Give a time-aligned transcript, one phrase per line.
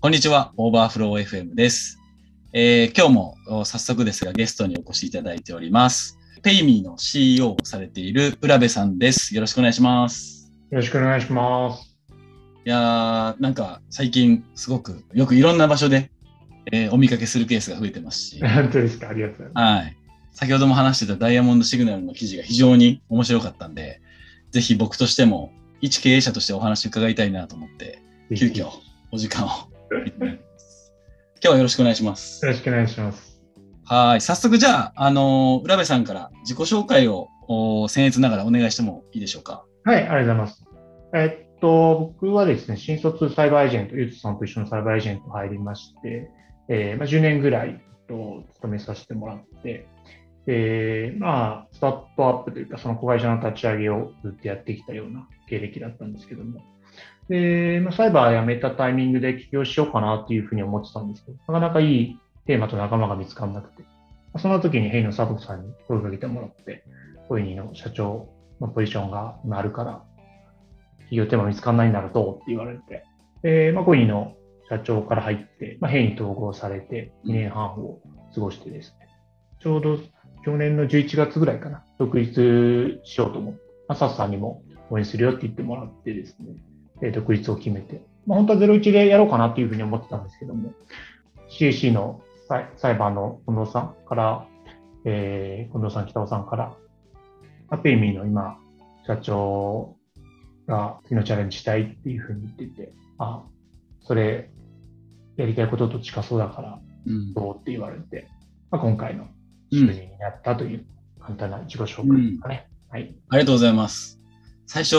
[0.00, 1.98] こんにちは、オーバーフロー FM です。
[2.52, 6.18] えー今日もお早速ですがゲストにお越しいただいております。
[6.42, 9.34] ペイミーの CEO をされている浦部さんです。
[9.34, 10.52] よろしくお願いします。
[10.70, 11.96] よろしくお願いします。
[12.64, 16.10] いやー、なんか最近すごくよくいろんな場所で、
[16.72, 19.08] えーお見かけするケースが増えてますし、 本当ですか？
[19.08, 19.96] ありがとうございま、はい。
[20.32, 24.00] 先ほども話してたダイヤモンドシグナルの記事が非常に面白かったんで、
[24.52, 28.36] ぜひ僕としても一経営者としてお話伺いたいなと思って、す。
[28.36, 28.68] 急遽
[29.10, 29.48] お時間を。
[29.90, 30.02] 今
[31.40, 32.44] 日はよろしくお願いします。
[32.44, 33.40] よろしくお願いします。
[33.84, 34.20] はい。
[34.20, 39.64] 早速じゃあ、あのー浦部さんから自己紹介をお僭越ながらお願いしてもいいでしょうか？
[39.84, 40.64] はい、ありがとうございます。
[41.14, 46.30] えっと、僕はですね、新卒サイバーエージェント、ゆうつさんと一緒のサイバーエージェント入りまして、
[46.68, 49.88] えーまあ、10年ぐらいと勤めさせてもらって、
[50.44, 56.60] で、まあ、スタートアップというか、その子会社の立ち上げをずっとやってきたような経歴だったんですけども、
[57.28, 63.88] で、まあ、サイバー辞めたタイミングで起業しようかなっていうふうに思ってたんですけど、なかなかいいテーマと仲間が見つからなくて、ま
[64.34, 66.84] あその時にヘイの佐藤さんに声をかけてもらって、
[67.28, 68.28] コイニーの社長
[68.60, 70.02] のポジションが今あるから、
[71.08, 73.04] 企業テーマ見つかんないんだろうどうって言われて、
[73.42, 74.34] で、まあ、コイニーの
[74.68, 78.00] 社長から入って、まあ、ヘイに統合されて2年半を
[78.34, 79.08] 過ごしてですね、
[79.60, 79.98] ちょうど
[80.44, 86.54] 去年の11月ぐらいかな、独立しようと思って、まあ、サスさんにも応援するよって言ってもらってですね、
[87.00, 90.72] で独立を決めて、まあ、本当は01でやろうかなっていうふうに思ってたんですけども、
[91.50, 94.46] CAC の裁裁判の近藤さんから、
[95.04, 96.74] えー近藤さん、北尾さんから、
[97.70, 98.58] アペイミーの今、
[99.06, 99.96] 社長
[100.66, 103.42] が次のチャレンジしたいっていうふうに言ってて、あ、
[104.02, 104.50] それ、
[105.36, 107.32] やりたいことと近そうだから、うん。
[107.32, 108.28] どうって言われて、
[108.70, 109.24] まあ、今回の
[109.72, 110.86] 就任になったという
[111.20, 112.68] 簡単な自己紹介ですかね。
[112.90, 113.14] はい。
[113.28, 114.20] ありがとうございます。
[114.66, 114.96] 最初、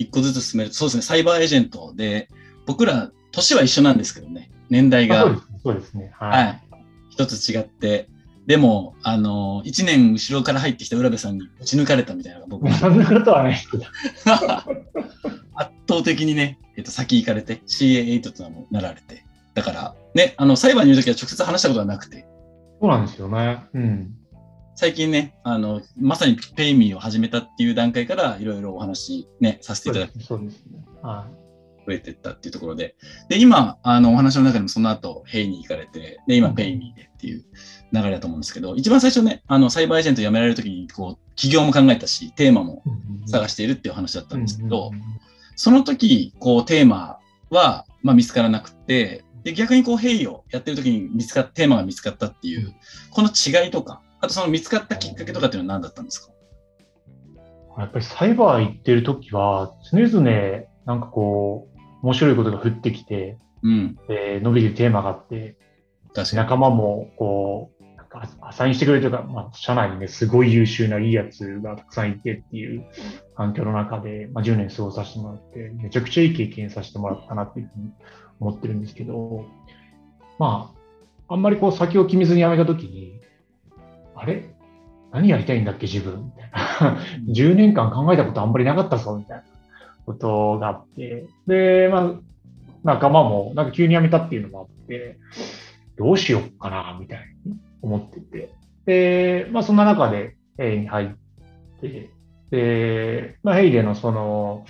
[0.00, 2.28] 一個ずつ進めると、そうですね、サイバーエージェントで、
[2.64, 5.60] 僕ら、年は一緒なんですけどね、年代があそうですね。
[5.62, 6.12] そうですね。
[6.18, 6.44] はい。
[6.46, 6.62] はい。
[7.10, 8.08] 一つ違って、
[8.46, 13.58] でも、あの、一年後ろから入ってきた浦部さんに打ち抜かれたみたいなのが僕はそんなことはない。
[15.54, 19.22] 圧倒的にね、えっと、先行かれて、CA8 っていうのもなられて。
[19.52, 22.26] だから、ね、あの、裁判にいるときは直接話したことはなくて、
[22.80, 23.64] そうなんですよね。
[23.74, 24.14] うん。
[24.80, 30.82] 最近ね、あの、まさにペイミーを始めたっていう段階から、いろいろお話ね、させていただくそうですね。
[31.02, 31.86] はい。
[31.86, 32.96] 増えてったっていうところで。
[33.28, 37.44] で、今、あの、お話の中でもその後、ヘイに行かれて、で、今、うんペイミーでっていう
[37.92, 42.82] 流れだと思うんですけど、一番最初ね、あの、サイバーエージェント辞められるときに、こう、企業も考えたし、テーマも
[43.26, 44.92] 探しているっていう話だったんですけど、
[45.56, 47.18] その時、こう、テーマ
[47.50, 52.74] は、まあ、見つからなくて、で、逆にこう、ヘイをやってる時に見つかっテーマが見つかったっていう、
[53.10, 56.32] この違いとか、あとその見つかったきっかけとかっていうのは何だったんですか？
[57.78, 63.98] やっぱりサイバー行ってるときは、常々なんかこう、面白いことが降ってきて、うん。
[64.08, 65.56] えー伸びるテーマがあって。
[66.34, 72.84] 仲間もこう、なんかアサインしてくれるというか、まあ、社内にね、すごい優秀ないいやつがたくさんいてっていう
[73.36, 77.92] 環境の中で、まあ、10年過ごさせてもらって、めちゃくちゃいい経験させてもらったなっていうふうに
[78.40, 79.46] 思ってるんですけど、
[80.38, 80.74] ま
[81.28, 83.19] あ、あんまりこう先を決めずに辞めたときに、
[84.20, 84.44] あれ？
[85.12, 86.24] 何やりたいんだっけ自分？
[86.24, 87.00] みたいな。
[87.28, 89.44] 10年間考えたことあんまりなかったぞみたいな
[90.04, 92.12] ことがあって、で、まあ、
[92.84, 95.18] 仲間もなんか急に辞めたっていうのもあって、
[95.96, 98.52] どうしようかな、みたいに思ってて。
[98.86, 101.08] で、まあそんな中で、ヘイに入っ
[101.80, 102.10] て、
[102.50, 104.64] で、まあヘイでのその、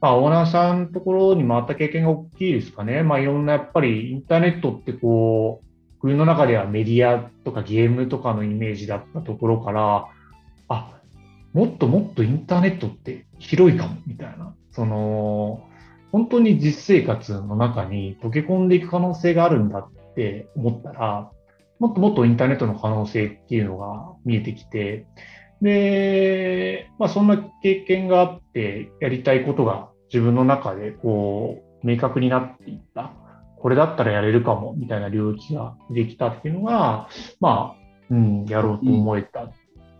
[0.00, 3.02] まあオーナーさんのところに回った経験が大きいですかね。
[3.02, 5.62] まあいろんなやっぱりインターネットってこ
[6.04, 10.08] う、国の中ではメディアとかゲームとかのイメージだったところから、
[10.68, 11.00] あ、
[11.54, 14.54] もっともっとインターネットって広いかも、みたいな。
[14.70, 15.66] その、
[16.12, 21.30] 本当に実生活の中に溶け込んでいく可能性があるんだって思ったら、
[21.78, 25.06] もっともっとインターネットの可能性っていうのが見えてきて、
[25.62, 33.12] で、まあそんな経験があって、やりたいことが自分の中でこう、明確になっていった。
[33.64, 37.08] これだったらやれるかも、みたいな領域ができたっていうのが、
[37.40, 39.50] まあ、うん、やろうと思えた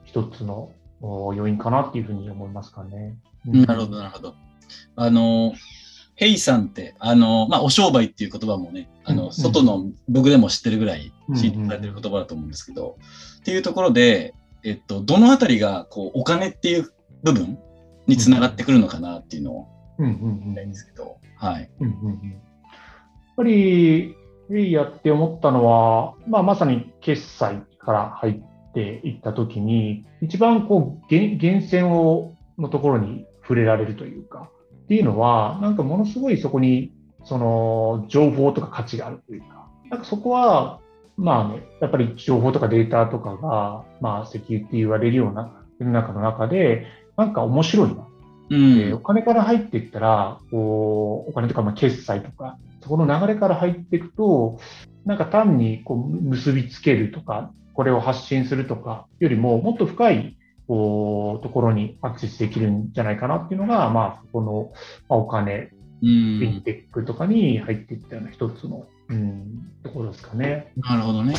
[0.04, 0.70] 一つの
[1.00, 3.16] お要因かなっていうふうに思いますかね。
[3.48, 4.34] うんなるほど、なるほど。
[4.96, 5.54] あの、
[6.14, 12.98] ヘイさんって、あの、まあ、お商売っていう言葉もね、あの、外の僕でも知ってるぐらいうん信じられてる言葉だと思うんですけど、
[13.40, 17.58] っていうところで、えっと、どのあたりが、こう、お金っていう部分
[18.06, 20.14] につながってくるのかなっていうのをうんうんう
[20.48, 21.70] んんですけど、はい。
[21.80, 22.43] うんうんうん
[23.36, 24.16] ぱり、
[24.50, 34.50] エイヤって思ったのは、まあ、まさに決済から入っていったときに、一番こう、源源泉を、のところに触れられるというか、
[34.84, 36.92] っていうのは、なんかものすごいそこに
[37.24, 40.80] その情報とか価値があるというか、なんかそこは、
[41.16, 46.86] まあね、やっぱり情報とかデータとかが、まあ石油って言われるような世の中の中で、
[47.16, 48.06] なんか面白いな。
[48.50, 54.60] うん、お金から入っていったら、こう、お金とかまあ決済とか、そこの流れから入っていくと、
[55.06, 60.36] なんか単にこう結びつけるとか、これを発信するとかよりも、もっと深い
[60.68, 64.72] こうところにアクセスできるんじゃないかなっていうのが、まあ、そこの、
[65.08, 65.70] まあ、お金、
[66.00, 70.72] フィンテックとかに入っていったような一つの、うん、ところですかね。
[70.76, 71.34] なるほどね。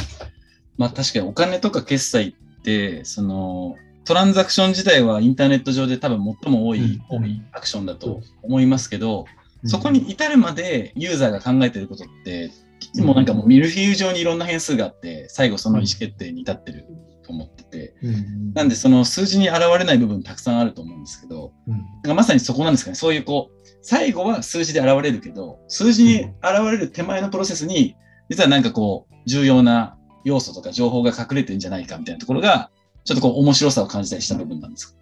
[0.77, 3.75] まあ確かにお金とか決済って、その、
[4.06, 9.25] トランザクション自体はインターネット上で多分最も多い、うん、多いアクションだと思いますけど、うん、
[9.63, 16.86] そこに至るまでユーザーが考えてることって、いつもなんかもうミルフィーユ上にいろんな変数があって、最後その意思決定に至ってる
[17.24, 26.36] と思ってて、うん、なんでその数字に現れない部分たくさんあると思うんですけど、うん、だからまさにそこなんですかね、そういうこう、最後は数字で現れるけど、数字に現
[26.72, 27.96] れる手前のプロセスに、
[28.30, 32.69] 実はなんかこう、重要な要素とか情報が隠れてるんじゃないかみたいなところが、
[33.04, 35.00] ちょっとこう面白さを感じたりした部分なんですか？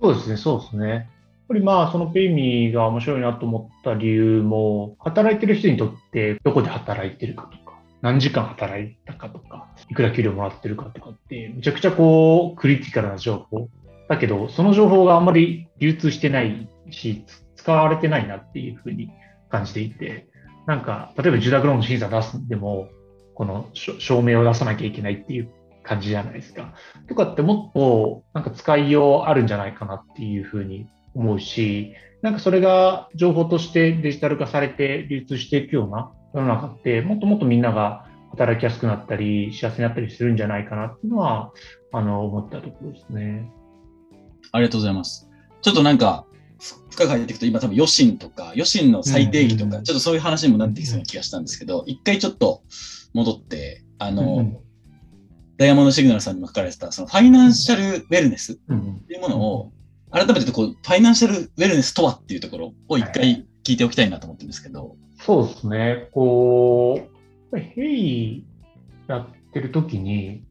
[0.00, 1.08] そうですね、そうですね。
[1.52, 13.68] やっぱりまあ、そのペイミーが面白いなと思った理由も、働いてる人にとってどこで働いてるかとか、何時間働いたかとか、いくら給料もらってるかとかって、めちゃくちゃこう、クリティカルな情報。
[14.08, 17.22] だけど、その情報があんまり流通してないし、
[17.56, 19.10] 使われてないなっていうふうに
[19.50, 20.28] 感じていて、
[20.66, 22.88] なんか、例えば住宅ローンの審査出すでも、
[23.34, 25.50] この証明を出さなきゃいけないっていう
[25.82, 26.72] 感じじゃないですか。
[27.08, 41.52] とかってもっとなんか使いようあるんじゃないかなっていうふうに思うし、なんかそれが情報としてデジタル化されて流通していくような世の中って、もっともっとみんなが働きやすくなったり、幸せになったりするんじゃないかなっていうのは、
[41.92, 43.50] あの、思ったところですね。
[44.52, 45.28] ありがとうございます。
[45.60, 46.26] ちょっとなんか、
[46.90, 52.62] 深く入っていくと、今多分、余震とか、余震の最定義とか、ちょっとそういう話にもなってきそうな気がしたんですけど、一回ちょっと
[53.12, 54.62] 戻って、あの、
[55.58, 59.72] ダイヤモンドシグナルさんにも書かれてた、そのファイナンシャルウェルネスっていうものを、
[60.12, 64.96] 改めてこう、ファイナンシャルウェルネスとはっていうところを一回聞いておきたいなと思ってるんですけど。
[65.16, 66.08] そうですね。
[66.12, 67.00] こ
[67.52, 68.44] う、ヘイ
[69.08, 70.44] やってる時に、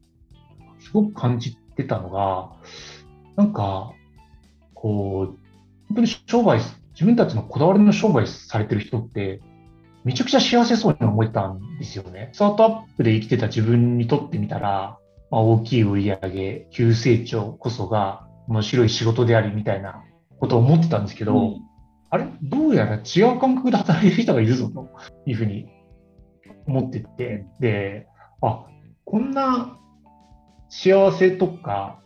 [0.80, 2.50] すごく感じてたのが、
[3.36, 3.92] なんか、
[4.74, 5.38] こう、
[5.88, 6.58] 本当に商売、
[6.94, 9.40] 自分たちのこだわりの商売されてる人って、
[10.02, 12.30] めちゃくちゃ幸せそうに思えたんですよね。
[12.32, 14.98] スタートアップで生きてた自分にとってみたら、
[15.30, 20.04] まあ、大きい売り上げ、急成長こそが面白い仕事でありみたいな
[20.38, 21.60] ことを思ってたんですけど、うん、
[22.10, 22.26] あれ？
[22.42, 24.88] どうやら違う感覚で働いてる人がいるぞと
[25.24, 25.66] いうふうに
[26.66, 28.06] 思ってて、で、
[28.42, 28.66] あ、
[29.06, 29.78] こんな
[30.68, 31.98] 幸せとか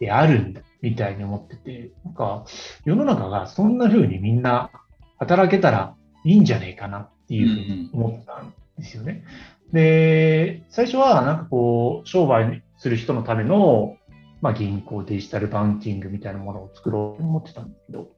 [0.00, 2.44] であるんだみたいに思ってて、なんか
[2.84, 4.70] 世の中がそんな風にみんな
[5.18, 9.24] 働けたらいいんじゃねえかなっていうふうに思ったんですよね。
[9.72, 13.97] で、最初はなんかこう、商売する人のための、
[14.40, 18.08] まあ、銀行、デジタルバンキングみたいなものを作ろうと思ってたんですけど、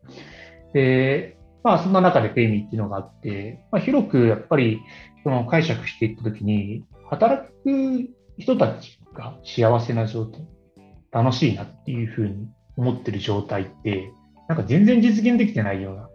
[0.75, 4.81] で、まあ、そんな中でペイミーっていうのがあって、まあ、広くやっぱり
[5.25, 8.09] その解釈していったときに、働く
[8.39, 10.47] 人たちが幸せな状態、
[11.11, 14.13] 楽しいなっていうふうに思ってる状態って、
[14.49, 16.09] なんか全然実現できてないような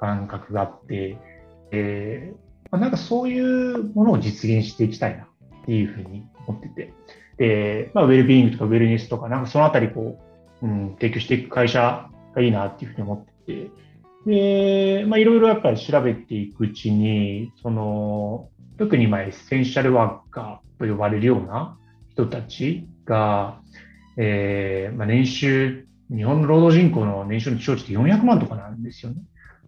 [0.00, 1.18] 感覚があって、
[1.72, 5.28] えーまあ、なんかそういうものを実現していきたいなっ
[5.66, 6.92] ていうふうに思ってて、
[7.38, 10.18] で、まあ、ウェルビーイングとかウェルネスとか、なんかそのあたりこ
[10.62, 13.70] う、うん、提供していく会社がいいなっていうふうに思ってて、
[14.26, 21.76] で、まあ、いろいろやっぱり調べていくうちに、その、特にまあエッセンシャルワーカーと呼ばれるような
[22.10, 23.60] 人たちが、
[24.16, 29.18] えーまあ、年収、日本の労働人口の年収の基調値って400万とかなんですよね。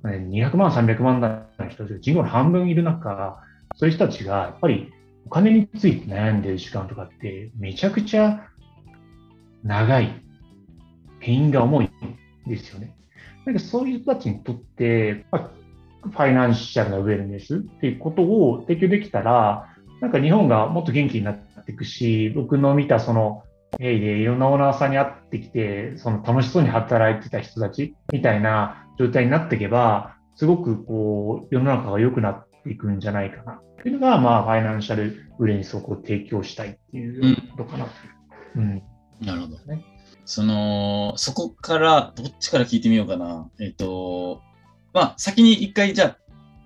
[0.02, 3.42] 200万、300万台の人たちが人口の半分いる中、
[3.76, 4.92] そういう人たちがやっぱり
[5.30, 8.48] お金について悩んでる時間とかってめちゃくちゃ
[9.62, 10.12] 長い、
[11.20, 12.96] ペインが重いんですよね。
[13.46, 15.50] なんかそういう人たちにとって、まあ、
[16.08, 19.68] ファイナンシャルなウェルネスっていうことを提供できたら、
[20.00, 23.44] なんか日本がもっと元気になっていくし、僕の見たその、
[23.78, 33.60] ヘイでいろんなオーナーさんに会ってきて、その楽しそうに働いてた人たちみたいな状態になっていけば、すごくこう、世の中が良くなっていくんじゃないかな。
[33.82, 37.86] というのが、まあ、ファイナンシャルウェルネスを提供したいっていうことかな。
[38.56, 38.62] うん。
[38.62, 38.82] うん、
[39.26, 39.58] なるほど。
[39.66, 39.84] ね、
[40.24, 43.48] その、そこから、どっちから聞いてみようかな。
[43.60, 44.42] えっ、と、
[44.92, 46.16] まあ、先に一回、じゃあ、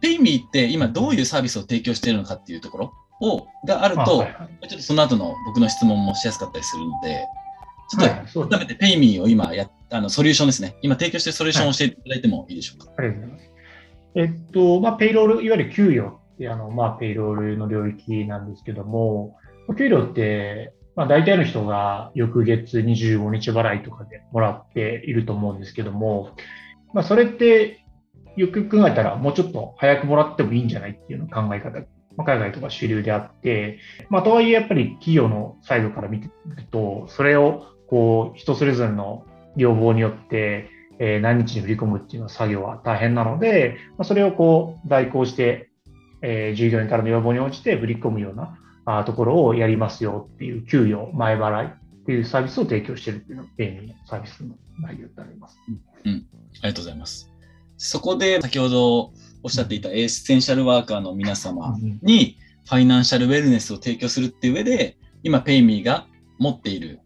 [0.00, 7.26] ペイミーって今どういうサービスを提供しているのかっていうところを、があると、はいはい、ちょっとその後の僕の質問もしやすかったりするので、
[7.90, 10.76] ちょっと改めてペイミーを今や、あのソリューションですね。
[10.83, 12.90] 今提供しているソリューションを教えていただいてもいいでしょうか？
[13.02, 13.47] はい、ありがとうござい。
[13.47, 13.50] ます。
[14.16, 15.50] えっと、まあ、ペイロール、い。
[15.50, 19.37] わゆる給与ってであの、まあ、ペイロールの領域なんですけども、
[19.79, 26.37] 給料って、まあ、大体の人が翌月25日払いとかでもらっていると思うんですけども、
[26.93, 27.85] まあ、それって
[28.37, 31.81] よく考えたらもうちょっと早くもらってもいいんじゃないっていうの考え方、
[32.17, 39.25] まあ、海外とか主流であって、まあ、とはいえやっぱり企業のサイドから見てると、それをこう人それぞれの
[39.57, 45.71] 要望によって、え、何日に振り込むっていうの作業は大変なので、まあ、それをこう代行して、
[46.26, 51.71] えー、従業員からの要望に応じて振り込むようなあところをやりますよっていう給与前払いっ
[52.07, 55.59] ていうサービスを提供しているっていうのが便利なサービスの内容になります。
[55.69, 56.23] うん、あり
[56.62, 57.31] がとうございます。
[57.76, 59.12] そこで先ほど
[59.43, 66.07] おっしゃっていたエッセンシャルワーカーの皆様にファイナンシャルウェルネスを提供するっていう上で、今、ペイミーが
[66.38, 67.00] 持っている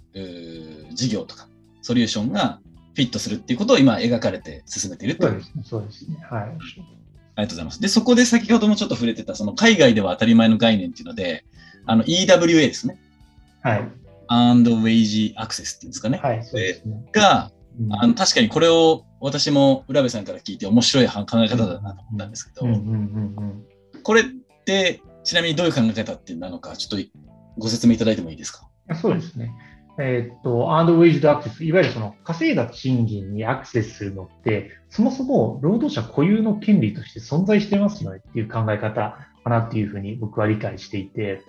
[0.93, 1.49] 事業とか
[1.83, 2.61] ソリューションが
[2.95, 5.63] フィットするっていうことを今描かれて進めているそうですね。
[5.65, 6.17] そうですね。
[6.29, 6.59] はい。
[7.39, 7.81] ありがとうございます。
[7.81, 11.45] で、そこで先ほどもちょっと触れてた、その海外では当たり前の概念っていうので、
[11.87, 12.99] あの EWA ですね。
[13.63, 13.89] はい。
[14.27, 16.19] and wage access っていうんですかね。
[16.21, 17.09] はい、そうですね。
[17.13, 17.53] が、
[17.93, 22.67] あの確かにこれを私も浦部さんから聞いて面白い考え方だなと思ったんですけど、
[24.03, 24.25] これっ
[24.65, 27.09] てちなみにどういう考え方ってなのか、ちょっと
[27.57, 28.69] ご説明いただいてもいいですか？
[29.01, 29.55] そうですね。
[30.01, 41.43] えー、っと、アンドウェイジドアクセス、いわゆるその稼いだ賃金にアクセスするのって、そもそも労働者固有の権利として存在してますよねっていう考え方かなっていうふうに僕は理解していて、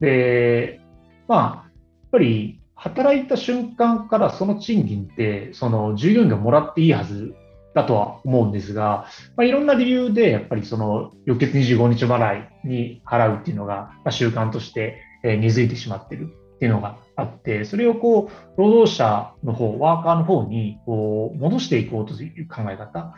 [0.00, 0.80] で、
[1.26, 1.70] まあ、や
[2.06, 7.34] っぱり働いた瞬間からその賃金って、その従業員がもらっていいはず
[7.74, 16.28] だとは思うんですが、まあ、いろんな理由で、やっぱりその翌月25日払いに払うっていうのが、まあ、習慣として、根付いてしまってる。
[16.58, 23.14] っていうのがあって、それをこう、労働者の方、ワーカーの方にこう戻していこうという考え方。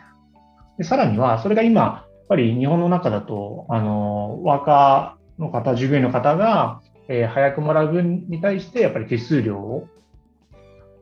[0.77, 9.87] でさらには、それが今、やっぱり日本の中だと、あの、ワーカーの方、従業員の方が、えー、早くもらう分に対してやっぱり手数料を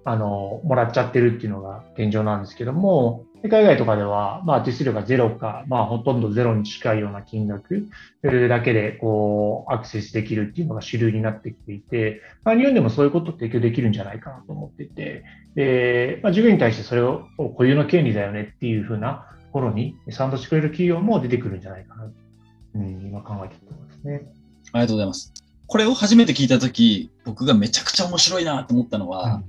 [0.05, 7.87] あのもらっちゃってるっていうのが現状なんですけども、海外とかでは、まあ、手数料がゼロか、まあ、ほとんどゼロに近いような金額
[8.21, 15.23] だけでこうアクセスできるっていうのが主流になってきていて、まあ、日本でもそういうことを提供できるんじゃないかなと思っていて、
[15.55, 22.11] でまあ、従業員に対してそれを固有の権利だよねっていうふうなところに賛同してくれる企業も出てくるんじゃないかなと、
[22.75, 24.31] うん、今考えていますね。
[24.73, 25.33] ありがとうございます。
[25.65, 29.43] これを初めて聞いたとき、僕がめちゃくちゃ面白いなと思ったのは、うん、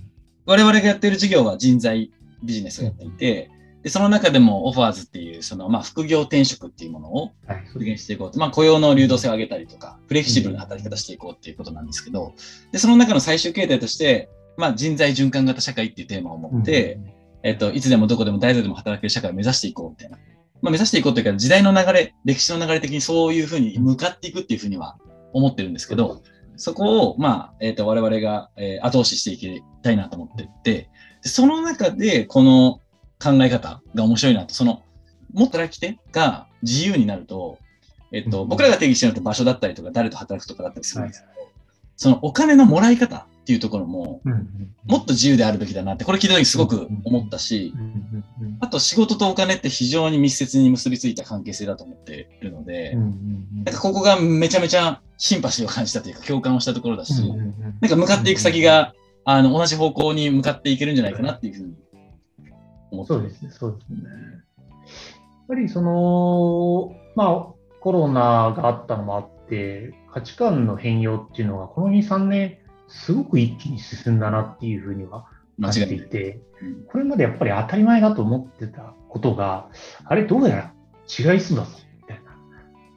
[0.47, 2.11] 我々がやっている事業は人材
[2.42, 3.50] ビジネスをやっていて、
[3.82, 7.32] でその中でもオファーズっていう、そのまあ副業転職っていうものを
[7.75, 12.34] 実現していこうと、まあ雇用の流動性を上げたりとか、フレキシブルな働き方していこうっていうことなんですけど、
[12.72, 20.18] でその中の最終形態として、まあ人材循環型社会っていうテーマを持って、うん、えっと、いつでもどこでも誰でも働ける社会を目指していこうみたいな。
[20.60, 24.99] まあ目指していこうというか、時代の流れ、歴史の流れ的にそういうふうに向かっていくっていうふうには
[25.32, 26.22] 思ってるんですけど、
[26.56, 30.90] そこを、まあ、えっ、ー、と、我々が、えー、後押ししていきたいなと思っていて、
[31.22, 32.80] その中で、この
[33.23, 34.83] 考え方が面白いなと、その、
[35.33, 37.59] もっと働き手が自由になると、
[38.12, 41.50] えっ、ー、と、僕らが定義してるのって場所だったりとか、誰と働くとかだったりするんですけど、はい、
[41.97, 44.21] そのお金のもらい方っていうところも、
[44.87, 47.75] もっと自由であるべきだなって、これ聞いた時すごく思ったし、
[48.61, 57.12] あと仕事とお金って非常に密接に結びついた関係性だと思っているので、なんかここがめちゃめちゃシンパシーを感じたというか共感をしたところだし、
[57.81, 61.75] なんか向かっていく先が、あの、同じ方向に向かっていけるんじゃないかなっていうふうに
[62.90, 63.12] 思って。
[63.12, 63.99] そうですね、そうですね。
[63.99, 67.47] やっぱりその、まあ、
[67.80, 75.26] コロナがあったのもあって、価値観の変容っていうのが、この2、3年、すごく一気に進んだなっていうふうには
[75.61, 76.40] 感じていて、
[76.88, 79.68] これまでやっぱり当たり前だと思ってたことが、
[80.04, 80.73] あれどうやら
[81.06, 82.37] 違いそうだぞ、みたいな。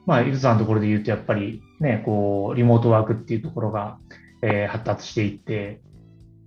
[0.06, 4.00] まあ、ゆずさんのところで言うと、やっぱりね、こう、リモートワークっていうところが、
[4.42, 5.82] えー、発達していって、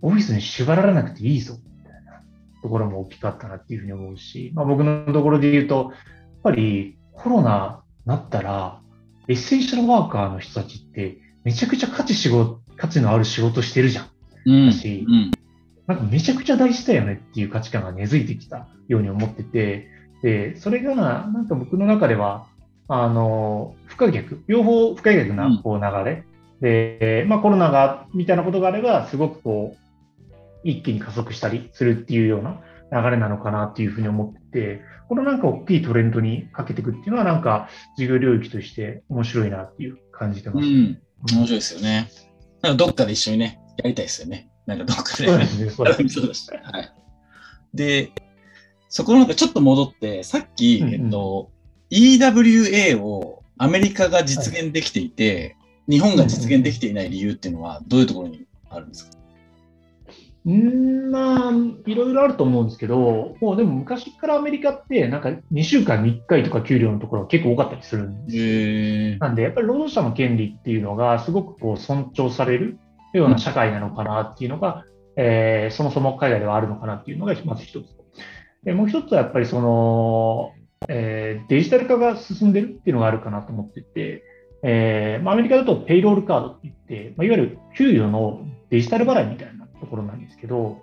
[0.03, 1.55] オフィスに縛られなくていいぞ、
[2.67, 8.81] ところも大きかったなっていうふうに思うし、まあ、僕のところで言うと、やっぱりコロナなったら、
[9.29, 14.07] エッセンシャルワーカーの人たちってめちゃくちゃ価値仕事価値のある仕事してるじゃん。
[14.47, 15.31] うん、だし、うん、
[15.87, 19.89] なんかめちゃくちゃ大事だよねっていう価値観が根付いてきたように思ってて、
[20.23, 22.47] で、それがなんか僕の中では、
[22.89, 26.25] あの、不可逆、両方不可逆なこう流れ、
[26.61, 29.86] うん、で、まあコロナが、みたいなことがあれば、すごくこう、
[30.71, 32.61] 一気に加速したりするっていうような
[32.93, 41.01] 流れなのかなっていうふうに思ってて、このなんか大きいトレンドにかけていくっていうのはなんか事業領域として面白いなっていう感じてます、うん。
[41.33, 42.09] 面白いですよね。
[42.63, 44.51] なんかどっかで一緒にね、やりたいですよね。
[44.67, 45.71] なんかどっかで、ね。
[45.71, 46.09] そうですね。
[46.09, 46.93] そうです はい。
[47.75, 48.13] で、
[48.89, 51.51] そこのなんかちょっと戻って、さっき、うんうん、えっと、
[51.91, 55.57] EWA をアメリカが実現できていて、
[55.89, 59.17] 日本が実現できていない理由っていうのはどういうところにあるんですか？
[60.47, 61.53] うんまあ、
[61.87, 72.79] いろいろあると思うんですけど、もうでも昔からアメリカって、なんか2週間に1回とか給料のところが結構多かったりするんですなんで、やっぱり労働者の権利っていうのがすごくこう尊重される
[73.13, 74.85] ような社会なのかなっていうのが、
[75.17, 77.87] うん、えー、そもそも海外ではあるのかなっていうのがまず一つ。
[78.63, 80.53] でもう一つはやっぱりその、
[80.89, 84.23] えー、デジタル化が進んでるっていうのがあるかなと思ってて、
[84.63, 90.83] えーまあ、アメリカだとペイロールカードって言って、まあ、いわゆる給与のデジタル払いみたいなところなんですけど、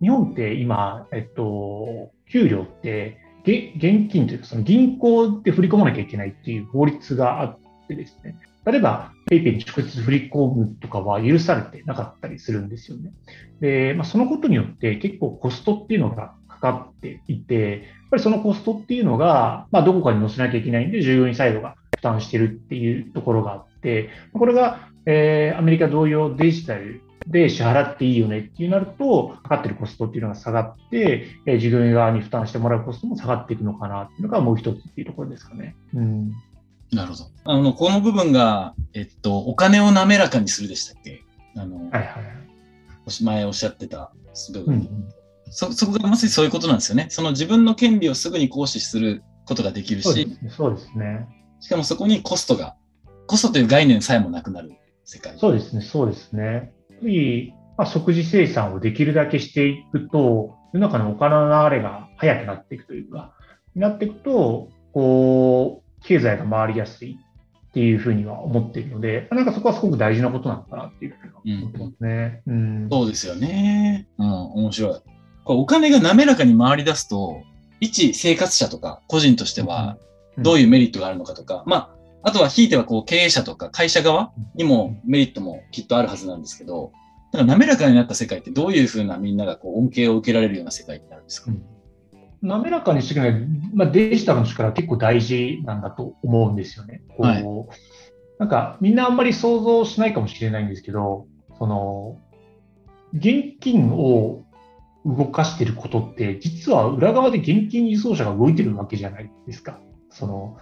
[0.00, 13.12] 日本って今、えっと、給料って現金というか、その銀行で振り込まなきゃいけないっていう法律があってですね、例えば PayPay に直接振り込むとかは許されてなかったりするんですよね。
[13.60, 35.76] で、まあ、そのことによって結構コストっていうのがかかっていて、やっぱりそのコストっていうのが、まあ、どこかに載せなきゃいけないんで、従業員サイドが負担してるっていうところがあって、これが、えー、アメリカ同様デジタルで支払っていいよねっていうなると、かかってるコストっていうのが下がって、えー、従業員側に負担してもらうコストも下がっていくのかなっていうのがもう一つっていうところですかね。
[35.94, 36.32] うん
[36.92, 37.24] なるほど。
[37.44, 41.22] あの、この部分が、えっと、お金を滑らかにするでしたっけ？
[41.56, 44.12] あの、はいはい、前おっしゃってた
[44.52, 45.08] 部分、うんうん、
[45.48, 47.06] そ、そこがまさにそういうことなんですよね。
[47.08, 51.26] その自分の権利をすぐに行使することができるし、そうですね。
[51.60, 52.76] しかもそこにコストが、
[53.26, 54.72] コストという概念さえもなくなる
[55.04, 55.38] 世界。
[55.38, 56.74] そうですね、そうですね。
[57.02, 63.34] ぱり、まあ、即時生産をできるだけしていくと、世の中のお金の流れが速くなっていくというか、
[63.74, 67.18] なっていくと、こう、経済が回りやすい
[67.70, 72.42] っていうふうには思っているので、なんかそこはすごく大事なことなのかなっていうふうに思ってますね。
[72.46, 74.08] うん、うん、そうですよね。
[74.18, 75.00] うん、面白い。
[75.44, 77.42] これお金が滑らかに回り出すと、
[77.80, 79.96] 一生活者とか個人としては
[80.38, 81.90] どういうメリットがあるのかとか、うん、まあ、
[82.22, 86.92] あとはひいてはこう経営者とか会社側にもメリットもきっとあるはずなんですけど、
[87.32, 93.40] だから滑らかになった世界ってどういうふうなみんながこう恩恵を受けられるような世界になるんですか、うん、滑らかにしてくれない、
[93.74, 97.02] まあ、デジタルの力は結構大事なんだと思うんですよね。
[97.08, 97.44] こう、はい、
[98.38, 101.26] なんかみんなあんまり想像しないかもしれないんですけど、
[101.58, 102.18] その
[103.14, 104.44] 現金を
[105.04, 109.80] 動かしていることって、実は裏側で現金輸送車が動いてるわけじゃないですか。
[110.10, 110.58] その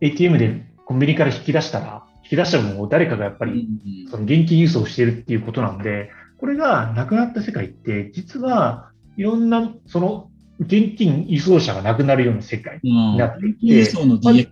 [0.00, 3.68] ATM でコンビニから引き出したら、引き出した分を誰かがやっぱり
[4.10, 14.48] その現金輸送してるっていうことなんで、これがなくなった世界って、実はいろんなその現金輸送車がなくなるような世界になっていて、輸送の DX、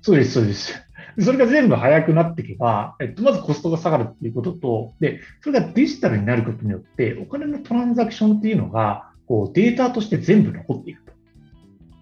[0.00, 0.74] そうです、そうです。
[1.18, 11.07] それが全部速くなっていけば、えっと、まずコストが下がるっていうことと、で、それがデジタルになることによって、お金のトランザクションっていうのが、こうデータとして全部残っていくと。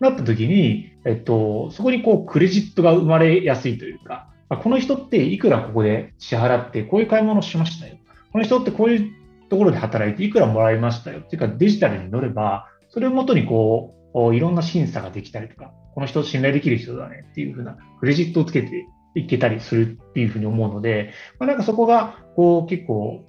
[0.01, 4.29] なった時に、えっと、そこにこうクレジットが生まれやすいというか、
[4.63, 7.97] この人っていくらここで支払って、こういう買い物しましたよ。
[8.33, 9.13] この人ってこういう
[9.49, 11.21] ところで働いていくらもらいましたよ。
[11.21, 23.25] っていうかデジタルに乗れば、それをもとにこう、いろんな審査ができたりとか、この人を信頼できる人だねっていうふうなクレジットをつけていけたりするっていうふうに思うので、まあ、なんかそこがこう結構、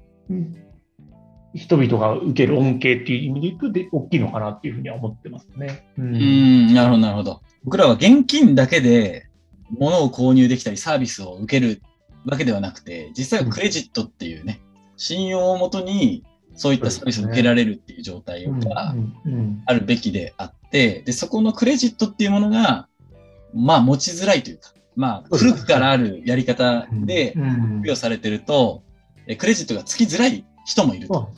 [1.57, 5.89] 人々が受ける恩恵っていう意味でいくと、大きいのかなっていうふうには思ってますね。
[5.97, 7.41] うん、うんなるほど、なるほど。
[7.63, 9.27] 僕らは現金だけで
[9.71, 11.81] 物を購入できたりサービスを受ける
[12.25, 16.23] わけではなくて、実際はクレジットっていうね、うん、信用をもとに
[16.55, 18.95] そういったサービスを受けられるっていう状態が
[19.65, 22.87] あるべきであって、で、そこのクレジットっていうものが、
[23.53, 27.33] まあ持ちづらいというか、まあ古くからあるやり方で
[27.81, 28.83] 付与されてると、
[29.37, 31.31] クレジットがつきづらい人もいると。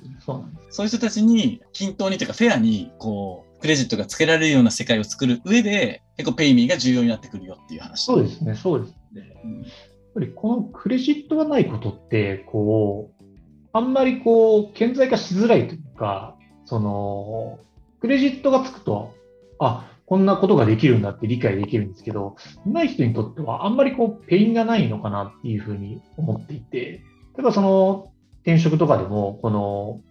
[0.71, 8.05] そういう人たちに均等にというかフェアにこうクレジットがつけられるような世界を作る上で結構ペイミーが重要になってくるよっていう話。
[8.05, 9.41] そうですね、そうですね。
[9.43, 9.71] うん、やっ
[10.15, 13.25] ぱりこのクレジットがないことってこう
[13.71, 17.59] あんまりこう顕在化しづらいというかその
[18.01, 19.13] クレジットがつくと
[19.59, 27.01] あこんなことができるんだって理解できるんですけど、ない人にとってはあんまりこうペインがないのかなっていうふうに思っていて、例
[27.39, 28.11] えばその
[28.43, 30.01] 転職とかでも、この、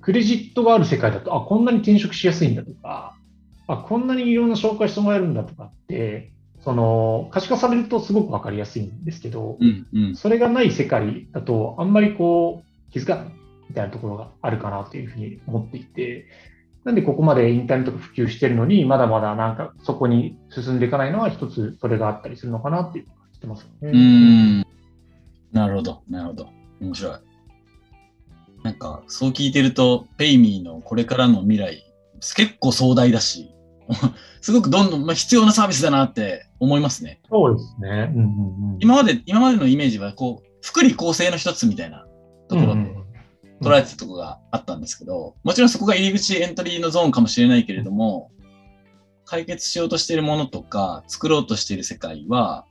[0.00, 3.16] クレジットがある世界だと、あ、こんなに転職しやすいんだとか、
[3.66, 13.24] あ、こんなにいろんな紹介してもらえるんだとかって、その、可視化されるとすごくわかりやすいんですけど、うんうん、それがない世界だと、あんまりこう、気づかない
[13.68, 16.26] みたいなところがあるかなというふうに思っていて、
[16.84, 23.90] なんでここまでインターネットが普及してるのに、まだまだなんかそこに進んでいかないのは一つそれがあったりするのかなっていう感じてますね。
[23.90, 24.66] うん。
[25.52, 26.57] なるほど、なるほど。
[26.80, 27.18] 面白い。
[28.64, 31.84] なんか、そう聞いてると、ペイミーのこれからの未来、
[32.36, 33.54] 結構壮大だし、
[34.40, 37.20] すごくどんどん、まあ、必要なサービスだなって思いますね。
[37.30, 38.12] そうですね。
[38.14, 42.06] うんうんうん、今まで、今までのイメージは、こう、福利厚生の一つみたいな
[42.48, 42.94] ところで
[43.62, 48.30] 捉えてたところがあったんですけど、もちろんそこが入り口エントリーのゾーンかもしれないけれども、
[49.24, 52.64] 解決しようとしているものとか、作ろうとしている世界は、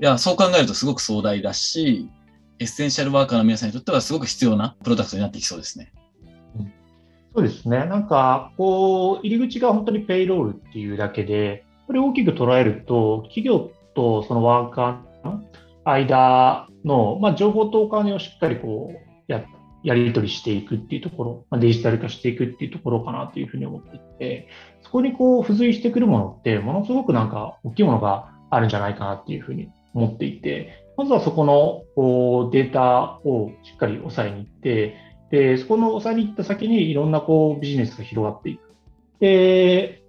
[0.00, 2.08] いや、そう考えるとすごく壮大だし、
[2.60, 5.94] エッセンシャルワーカーの皆さんにとってはすごく必要なプロダクトになっていきそうですね。
[7.34, 7.86] そうですね。
[7.86, 15.42] なんか、こう、入り口が本当にペイロールっていうだけで、これ大きく捉えると、企業とそのワーカーの
[15.84, 19.42] 間の、まあ、情報とお金をしっかりこうや
[19.82, 24.48] やり取りしていくっていうところ、まあ、デジタル化していくっていうところかなというふうに思っていて、
[24.82, 34.96] そこにこう付随してくるものって、ものすごくなんか大きいものがあるんじゃないかなっていうふうに思っていて、まずはそこのデータをしっかり抑えに行って、
[35.30, 38.60] で、そこの抑えに行った先にいろんなこうビジネスが広がっていく。
[39.18, 40.02] で、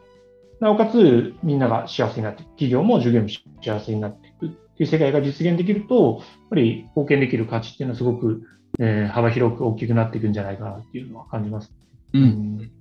[0.59, 2.49] なおかつみんなが幸せになっていく。
[2.49, 3.29] 企業も従業員も
[3.63, 8.41] 幸せになっていくっていう世界が実現できると、やっぱり貢献できる価値っていうのはすごく、
[8.77, 11.71] えー、幅広く大きくなっていくんじゃないかなっていうのは感じます。
[12.11, 12.21] うん。
[12.21, 12.71] うん、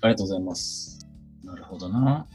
[0.00, 1.06] ありがとうございます。
[1.44, 2.26] なるほどな。